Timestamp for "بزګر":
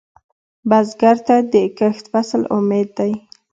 0.69-1.17